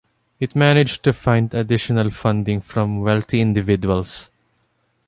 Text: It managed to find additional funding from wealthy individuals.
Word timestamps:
It 0.39 0.55
managed 0.55 1.03
to 1.03 1.13
find 1.13 1.53
additional 1.53 2.09
funding 2.09 2.59
from 2.59 3.01
wealthy 3.01 3.39
individuals. 3.39 4.31